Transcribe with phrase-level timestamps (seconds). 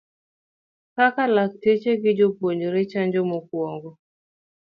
[0.95, 3.89] Kaka lakteche gi jopuonje chanjo mokuongo